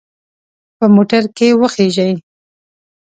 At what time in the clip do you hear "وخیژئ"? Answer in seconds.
1.61-2.13